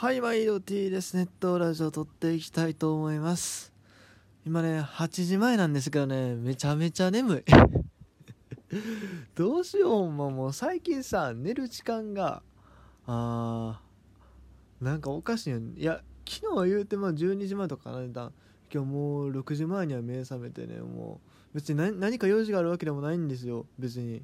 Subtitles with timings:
[0.00, 3.72] はい毎度 T ですネットラジオ撮っていきたいと思います。
[4.46, 7.42] 今ね8時前なんですけどねめちゃめちゃ眠い。
[9.34, 12.44] どうしようももう最近さ寝る時間が
[13.06, 15.72] あーなんかおかしいよね。
[15.76, 18.30] いや昨日は言うてまあ12時前とか寝た
[18.72, 21.20] 今日もう6時前には目覚めてねも
[21.52, 24.22] う別に何何か用事があるわけでもないんですよ別に。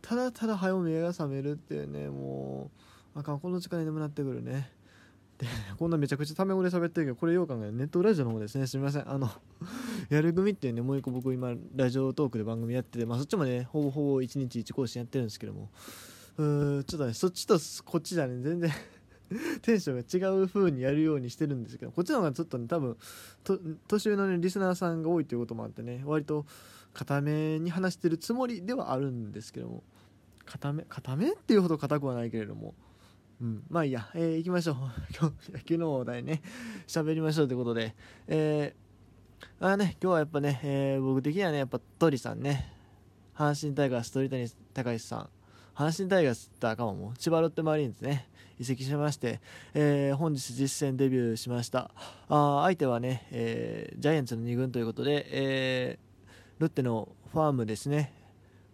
[0.00, 2.70] ただただ早め目が覚めるっていうねも
[3.16, 4.77] うあかんこの時間に眠なってくるね。
[5.38, 5.46] で
[5.78, 8.66] こんなめちゃくちゃタメ語で喋ってるけどこれよう考えネットラジオの方ですね。
[8.66, 9.08] すみません。
[9.08, 9.30] あの
[10.10, 15.70] やる組っていうねもう一個僕今ラジオトークで番組やっててまあそっちもねほぼほぼ1日1更新やってるんですけども。
[16.38, 18.70] うーちょっとねそっちとこっちじゃね全然
[19.62, 22.96] テンションが違う風にやるようにしてるんですけどこっちの方がちょっとね多分
[23.86, 26.46] 年上のねリスナーさんが多いということもあってね割と
[26.94, 29.84] 固めに話してるつもりではあるんですけども。
[30.48, 32.74] 固め固めっていうほど硬くはないけれども。
[33.40, 34.76] うん、まあいいや、えー、行きましょう。
[35.16, 36.42] 今日、野球の話題ね、
[36.88, 37.94] 喋りましょうということで、
[38.26, 42.72] えー、あね、今日はやっぱね、えー、僕的にはね、やっぱ鳥さんね、
[43.36, 45.30] 阪神タイガース鳥谷隆さん、
[45.76, 48.28] 阪神タイガースって赤も千葉ロッテマリーンズね、
[48.58, 49.40] 移籍しまして、
[49.72, 51.92] えー、本日実戦デビューしました。
[52.28, 58.12] あ相手はね、えー、ジャイアンツの2軍ということで、えー、ロッテのファームですね、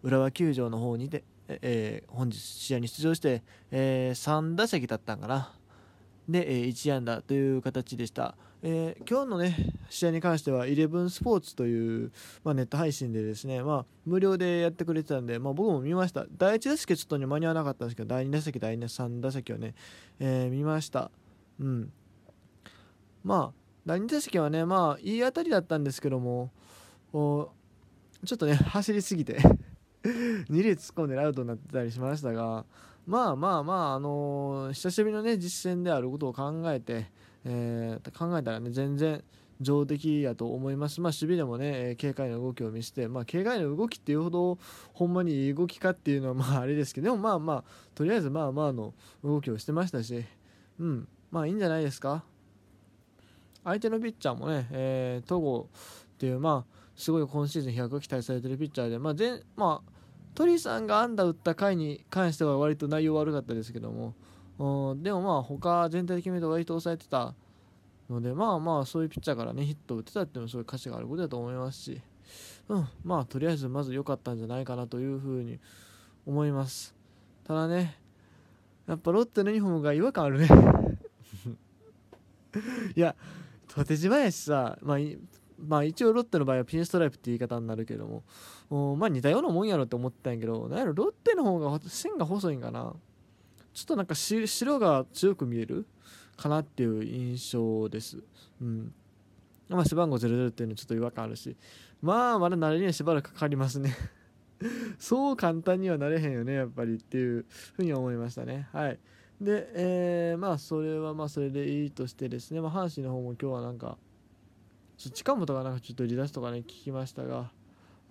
[0.02, 5.52] 浦和球場の方にて、えー、本日試合に出場して、えー、3打席だったんかな。
[6.28, 16.24] で、えー、1安打という形でした、えー、今日のね試合に関しては11スポーツという、まあ、ネット配信でですね、まあ、無料でやってくれてたんで、まあ、僕も見ました。
[16.38, 19.74] 第1打席はちょっと、ね、間に合わなかったんですけど第2打席第3打席をね、
[20.18, 21.10] えー、見ました。
[21.60, 21.92] うん。
[23.22, 26.50] まあ第2打席はねまあいい当たりだったんですけども
[27.12, 27.50] ちょ
[28.34, 29.38] っとね走りすぎて。
[30.50, 32.64] 2列突っ込んでアウトになってたりしましたが
[33.06, 37.10] まあまあまあ、あのー、久しぶりのね実戦であることを考えて、
[37.44, 39.22] えー、考えたらね全然
[39.60, 44.58] 上出来やと思います、まあ、守備でもね軽快な動きを見せて、まあ、軽快な動きっていうほど
[44.92, 47.64] ほんまにいい動きかっていうのはまああれですけどでもまあまあ
[47.94, 50.24] とりあえずまあまあの動きをしてましたし、
[50.80, 52.24] うん、まあいいんじゃないですか。
[53.64, 55.68] 相手のピッチャーもね、えー、戸郷
[56.14, 59.90] っていうまあすごい今シーズン100期待されてるピッチャーで、まあ全まあ、
[60.34, 64.14] 鳥さんが安打打った回に関しては割と内容悪かったですけども。
[65.02, 67.34] でもまあ他全体的に見ると割と抑えてた
[68.08, 72.00] のでまあまあそういうピッチャーからねヒット打ってたっていうのはすごい価値があることだと思いますし、
[72.68, 75.58] うん、まあとりあえずまず良かったんじゃないかなというふうに
[76.26, 76.94] 思います。
[77.44, 77.98] ただね
[78.86, 80.48] やっぱロッテのユニフォームが違和感あるね。
[82.94, 83.16] いや
[83.66, 84.98] 縦じまやしさ、まあ、
[85.58, 88.22] まあ一応ロッテの場合はピンストライプって言い方になるけど
[88.70, 92.94] もまあ似たようなもんやろって思ってたんやけどなんやろロッテの方が線が細いんかな。
[93.72, 95.84] ちょっとなんか白が強く見える
[96.36, 98.18] かなっていう印象です。
[98.62, 98.92] うん。
[99.68, 101.56] まあ背番号00っていうのちょっと違和感あるし。
[102.00, 103.94] まあまだ慣れにはしばらくかかりますね。
[104.98, 107.44] そう簡単にはなれへんよねやっぱりっていう
[107.74, 108.68] ふうに思いましたね。
[108.72, 108.98] はい。
[109.40, 113.98] で、えー、まあそれはまあそれでいいとしてですね、まあ、阪神の方も今日はなんか
[115.10, 117.50] 近本がなんかちょっと離脱とかね聞きましたが。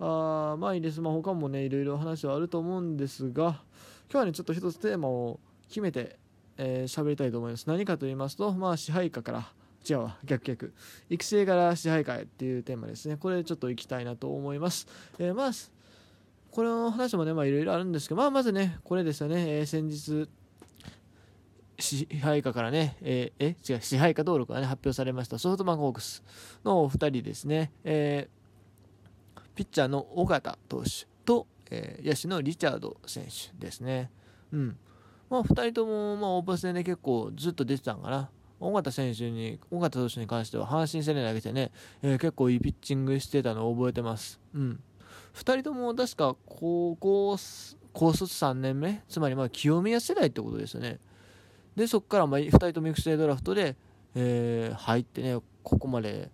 [0.00, 1.00] あまあいいです。
[1.00, 3.62] まあ他もねいろいろ話はあると思うんですが
[4.10, 5.38] 今日はねちょっと一つテーマを
[5.68, 6.18] 決めて
[6.56, 7.66] 喋、えー、りたいと思います。
[7.66, 9.52] 何かと言いますとまあ支配下から
[9.88, 10.72] 違うわ逆逆。
[11.10, 13.16] 育成から支配下へっていうテーマですね。
[13.16, 14.86] これちょっといきたいなと思います、
[15.18, 15.50] えー、まあ
[16.50, 20.28] この話もねまあいろいろあるんですけどまあまずねこれですよね、えー、先日
[21.84, 26.22] 支配下からね、えー、え違う、支配下登録がね、発表されましたソフトバンクホークス
[26.64, 34.10] のお二人ですね、えー、ピッチャーの尾形投手と、えー、野手のリチャード選手ですね。
[34.52, 34.76] うん。
[35.28, 38.30] まあ、2人とも、まあ、オープン戦で結構ずっと出てたんかな。
[38.60, 41.70] 尾形選手に、尾形投手に関しては、阪神戦で投げてね、
[42.02, 44.40] えー、結構いいピッチングしてたのを覚えてます。
[44.54, 44.80] うん。
[45.34, 47.36] 2人とも確か高校、
[47.92, 50.98] 高卒3年目、つまりまあ清宮世代ってことですよね。
[51.76, 53.76] でそこからまあ2人とも育成ドラフトで、
[54.14, 56.30] えー、入ってねここまで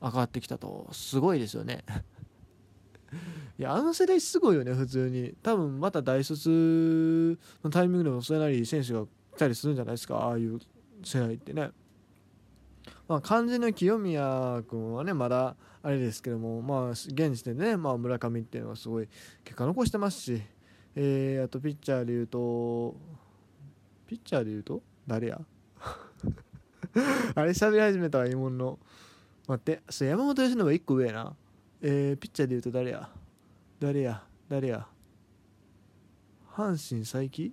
[0.00, 0.88] 上がってきたと。
[0.92, 1.84] すごいですよね。
[3.58, 5.34] いやあの世代すごいよね普通に。
[5.42, 10.60] 多分また大卒のタイミングでもそれなり選手が来たりするんじゃないですかああいう
[11.02, 11.70] 世代ってね。
[13.08, 19.08] まあ肝心の清宮君はねまだあれですけどもまあ現時点でね、まあ、村上っていうのはすごい
[19.44, 20.42] 結果残してますし
[20.98, 22.96] えー、あとピッチャーでいうと
[24.06, 24.82] ピッチャーで言うと？
[25.06, 25.40] 誰や？
[27.34, 28.78] あれ喋り始めたわ、芋の。
[29.48, 31.36] 待って、そ山本由伸は1個上やな。
[31.82, 33.08] えー、ピッチャーで言うと誰や？
[33.78, 34.22] 誰や？
[34.48, 34.86] 誰や？
[36.52, 37.52] 阪神佐伯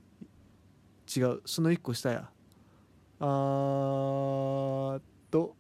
[1.06, 2.30] 違う、その1個下や。
[3.20, 5.56] あーっと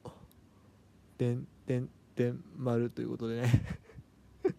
[1.17, 3.65] てんてんてん丸ということでね。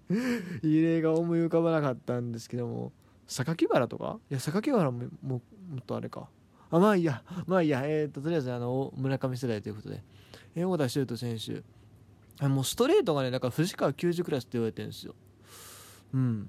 [0.63, 2.93] 異例が思い浮かばなかったんですけども。
[3.27, 4.21] 榊原とか？
[4.31, 5.43] いや榊原もも
[5.75, 6.29] もっとあれか。
[6.71, 7.23] あまあいいや。
[7.47, 7.83] まあいいや。
[7.85, 10.03] えー、ととりあえずあの村上世代ということで。
[10.55, 11.63] え横田修斗選手。
[12.47, 15.15] もうストレートがねだから藤川90クラスって言われてるんですよ。
[16.15, 16.49] うん。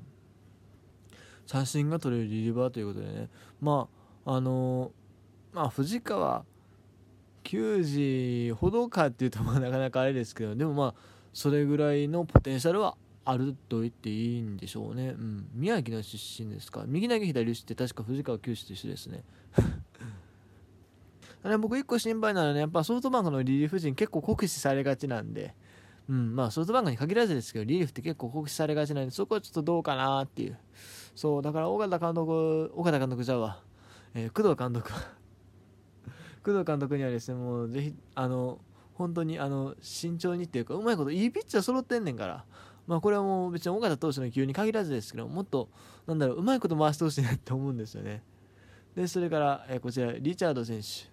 [1.48, 3.30] 三振が取れるリリーバーということでね。
[3.62, 3.88] ま
[4.26, 6.46] ああのー、まあ藤川
[7.44, 10.96] 球児ほどかっていうとまあなかなかあれですけどでもまあ
[11.32, 16.86] それぐらいのポテンシャルはあると言っていいんでしょうね、うん、宮城の出身ですか？
[16.88, 19.24] 右投げ左打ちって確か藤川球児と一緒ですね。
[21.44, 25.54] あれ僕一個心配なのはねやっぱソフトバンクのリリーフ陣結構酷使されがちなんで。
[26.08, 26.36] うん。
[26.36, 30.58] まあソフトバンクに限らずですけどリリーフって結構酷使されがちなんでそこはちょっとどうかなっていう。
[31.16, 33.62] そうだから岡田監督岡田監督じゃわ、
[34.14, 34.92] えー、工藤監督。
[36.44, 38.60] 工藤監督にはですねもうぜひあの
[38.94, 42.46] 本当にあの慎重にっていうかうまいこといいピッチャー揃ってんねんから。
[42.88, 45.70] まあこれはもう別に岡田投手の球に限らずですけどもっと
[46.08, 48.24] なんだろううまいこと回してほしいなって思うんですよね。
[48.96, 51.12] でそれから、え、こちらリチャード選手。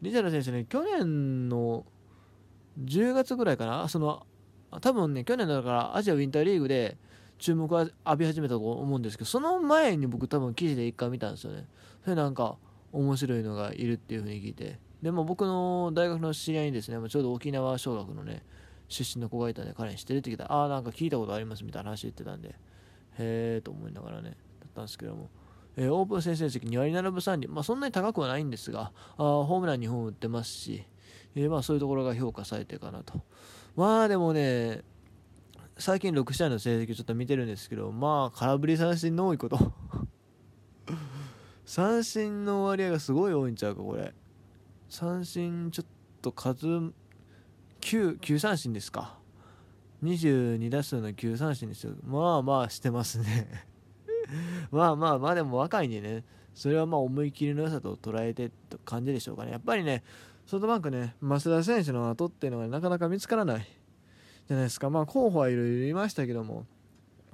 [0.00, 1.84] リチャード選手ね去年の
[2.82, 3.88] 10月ぐらいかな？
[3.88, 4.26] その
[4.80, 6.96] 多分ね去年だからアジアウィンターリーグで
[7.38, 11.66] 注目を浴び始めたと思うんですけどその前に僕多分記事で一回見たんですよね。
[12.04, 12.56] それなんか
[12.92, 14.78] 面白いのがいるっていう風に聞いて。
[15.02, 18.42] でも僕の大学の知り合いにですねちょうど沖縄小学のね
[18.88, 22.54] 出身の子がいたんで彼に知ってるって聞いたらああなんか聞いたことありますみたいな話言ってたんでへ
[23.18, 24.30] えと思いながらね
[24.60, 25.30] だったんですけども。
[25.80, 30.84] えー、オープン戦成績2割7分3厘、まあ、そんなに高くはないんですがあホームラン2本打ってますし、
[31.36, 33.22] えー、まあそういうところが評価されてかなと。
[33.76, 34.82] まあでもね
[35.78, 39.72] 最近6試合の成績ちょっと見てるんですけどまあ空振り三振の多いこと。
[41.64, 44.12] 三振の割合がすごい多いんちゃうかこれ。
[44.88, 45.86] 三振ちょっ
[46.22, 46.92] と数
[47.80, 49.16] 9, 9三振ですか。
[50.02, 53.66] 22打数の9三振ですよまあまあしてますね。
[54.70, 56.24] まあまあまあでも若いんでね。
[56.54, 59.52] それはまあ思い切りの良さと捉えてって感じでしょうかね。
[59.52, 60.02] やっぱりね
[60.46, 63.66] ソフトバンクね増田選手の後っていうのがなかなか見つからない。
[64.46, 64.90] じゃないですか。
[64.90, 66.66] まあ候補はいろいろいましたけども。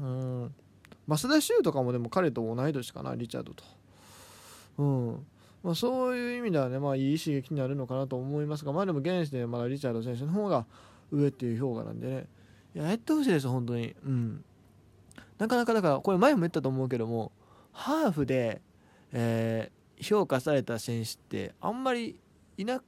[0.00, 0.54] うん。
[1.06, 3.64] 増田修とかもでも彼と同い年かなリチャードと。
[4.78, 5.26] うん。
[5.64, 10.66] まあ、そういう意味ではね、まあ、いい刺激になるのかなと思いますが、まあでも現時点でまだリチャード選手の方が
[11.10, 12.26] 上っていう評価なんでね、
[12.76, 13.96] いや、やってほしいです、本当に。
[14.04, 14.44] うん。
[15.38, 17.32] なかなかだからこれ前も言ったと思うけども
[17.72, 18.60] ハーフで、
[19.12, 22.20] えー、評価された選手ってあんまり
[22.56, 22.82] いな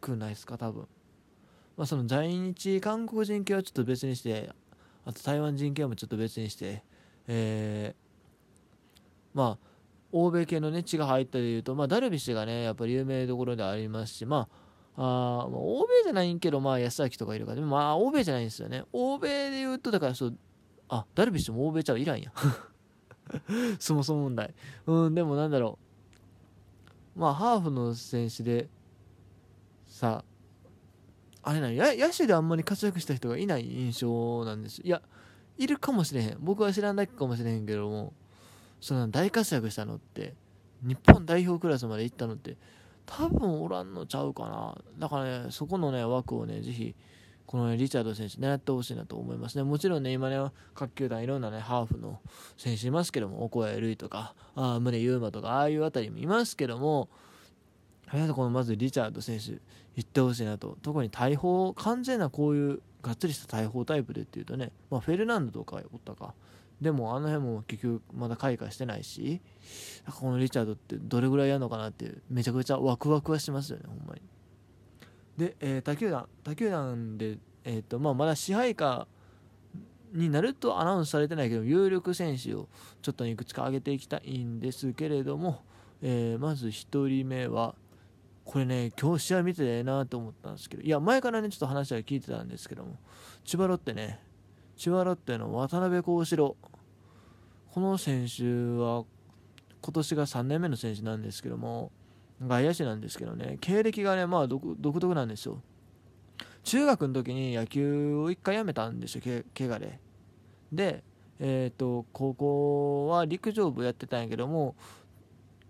[0.00, 0.88] くないですか多分、
[1.76, 4.50] まあ、その在日韓国人系はちょっと別にして
[5.04, 6.82] あと台湾人系もちょっと別にして、
[7.28, 9.71] えー、まあ
[10.12, 14.62] 欧米系のね血が入ったでいうと、まあ、ダルビッシュがねやっぱり有名どころでありますしまあ
[14.96, 18.84] あ欧米じゃないんけどまあ安明とかいるからでもまあ欧米じゃないんですよね。
[18.92, 20.38] 欧米で言うとだからそう
[20.88, 22.32] あダルビッシュも欧米ちゃうイランや。
[23.80, 24.54] そもそも問題。
[24.86, 25.78] うんでもなんだろ
[27.16, 27.18] う。
[27.18, 28.68] まあハーフの選手で
[29.86, 30.24] さ
[31.42, 35.02] あれなん野手であんまり活躍した人がいない印象なんですいや
[35.58, 36.36] いるかもしれへん。
[36.40, 38.12] 僕は知らないかもしれへんけども。
[38.82, 40.34] その大活躍したのって
[40.82, 42.56] 日本代表クラスまで行ったのって
[43.06, 46.94] 多分おらんのちゃうかなだからねそこのね枠をねぜひ
[47.46, 49.64] この、ね、リチャード選手狙ってほしいなと思いますね。
[49.64, 50.38] もちろんね、今ね、
[50.74, 52.18] 各球団いろんなね、ハーフの
[52.56, 57.10] 選手いますけども、オコエルイとか、あ宗優馬とか、ああいうあたりもいますけども、
[58.10, 59.60] このまずリチャード選手、
[59.96, 60.78] 行ってほしいなと。
[60.80, 66.34] 特に大砲、完全なこういうがっつりした大砲タイプでっていうとね、まあ、フェルナンドとかおったか。
[66.82, 69.40] でもあの辺も結局まだ開花してないし、
[70.18, 74.20] このリチャードってどれぐらいやるのかなって、めちゃくちゃワクワクはしますよね、ほんまに。
[75.36, 79.06] で、えー、他球団他球団で、えーとまあ、まだ支配下
[80.12, 82.68] になるとアナウンスされてないけど有力選手を
[83.00, 85.62] ちょっといくつか挙げていきたいんですけれども、
[86.02, 87.74] えー、まず1人目は
[88.44, 92.96] これね今日試合見ててええなと思ったんですけどいや前からねちょっと話は聞いてたんですけども
[93.44, 94.20] 千葉ロッテね
[94.76, 96.56] 千葉ロッテの渡辺幸四郎
[97.72, 99.04] この選手は
[99.80, 101.90] 今年が3年目の選手なんですけども
[102.46, 105.62] 外野手なんですけどね経歴がねまあ独特なんですよ。
[106.64, 109.98] 中学の時に野球を1回やめたんですよけ怪我で。
[110.70, 111.02] で
[111.40, 114.76] えっ、ー、と高校は陸上部やってたんやけども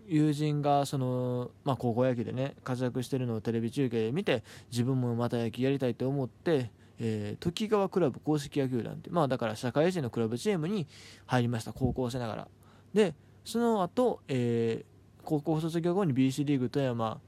[0.05, 6.69] 友人がその、まあ、高校野球でね活躍してるのをテレビ中継で見て自分もまた野球やりたいと思って、
[6.99, 10.87] えー、時川クラブ公式野球団ってまあだから社会人のクラブチームに
[11.25, 12.47] 入りました高校生ながら。
[12.93, 17.19] でその後、えー、高校卒業後に BC リーグ富山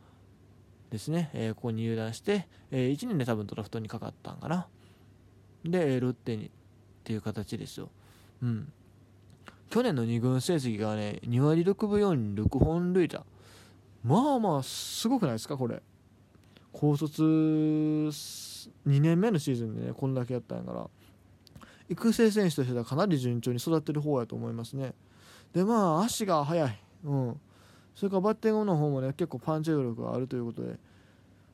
[0.91, 4.67] ですね、えー、ここに入団して、えー、1年で多分ドラフトにかかったんかな。
[5.65, 6.49] でロッテにっ
[7.03, 7.89] ていう形ですよ。
[8.41, 8.71] うん。
[9.69, 13.25] 去年の2軍成績がね2割6分4厘6本塁打。
[14.03, 15.81] まあまあすごくないですかこれ。
[16.71, 18.11] 高卒
[18.87, 20.87] 2年目のシーズンでねこんだけやったんやから。
[21.87, 24.93] 育成選手としてはかなり順調に育ってる方やと思いますね。
[25.53, 26.79] でまあ足が速い。
[27.03, 27.39] うん。
[27.93, 30.77] それからバッティングの方もね結構パンチ力があるということで。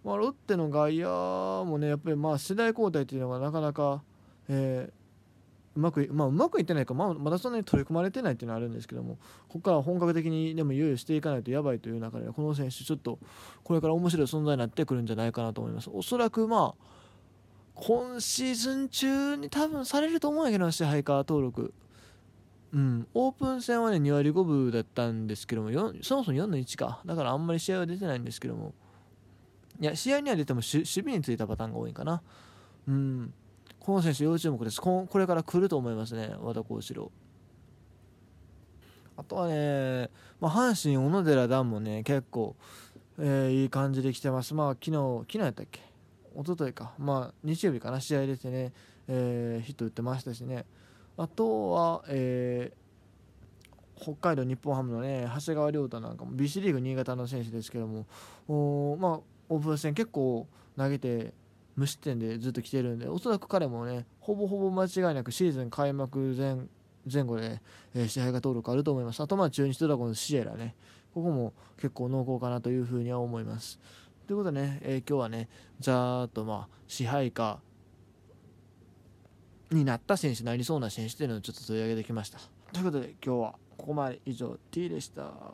[0.04, 4.02] まあ、ロッテの外野もねやっぱりまあ世代交代っていうのがなかなか、
[4.50, 13.20] えー、うまくまあ、うまくいってないか、まあ、まだそんなに取り組まれてないっていうのはあるんですけどもここから本格的にでもいよいよしていかないとやばいという中でこの選手ちょっと
[13.64, 15.90] これから面白い存在になってくるんじゃないかなと思います。
[15.94, 16.86] おそらくまあ
[17.84, 21.74] 今シーズン中に多分されると思うんやけど支配下登録。
[22.74, 23.08] うん。
[23.16, 25.72] オープン戦はね2割5分だったんですけども
[26.04, 27.02] そもそも4の1か。
[27.06, 28.76] だからあんまり試合は出てないんですけども。
[29.80, 32.22] いや試合には出ても守備についたパターンが多いかな。
[32.88, 33.34] うん。
[33.80, 34.80] この選手要注目です。
[34.80, 37.12] これから来ると思いますね和田幸四郎。
[39.18, 42.56] あとはね、まあ、阪神、小野寺段もね結構、
[43.18, 45.91] えー、いい感じで来てます、まあ昨日昨日やったっけ？
[46.36, 48.00] 一昨日か、まあ、日曜日かな。
[48.00, 48.74] 試合出てね、
[49.08, 50.66] えー、ヒット打ってましたしね。
[51.18, 58.06] あとは、えー、北海道日本ハムのね長谷川亮太なんかも BC リーグ新潟の選手ですけども
[58.48, 59.20] おまあ
[59.50, 60.48] オープン戦結構
[60.78, 61.34] 投げて
[61.76, 66.58] 無失点でずっと来てるんでおそらく彼もねほぼほぼ間違いなくシーズン開幕前
[67.12, 67.62] 前後で、
[67.96, 69.22] えー、支配下登録あると思います。
[69.22, 70.76] あとまあ中日ドラゴンズシエラね。
[71.14, 73.80] ここも結構濃厚かなというふうには思います。
[74.28, 75.50] ということでね、えー、今日はね
[75.80, 77.60] ざーっとまあ支配下
[79.72, 82.40] になった選手なりそうな選手というのをちょっと取り上げてきました。
[82.74, 84.58] ということで今日はここまで以上。
[84.72, 85.54] T でした。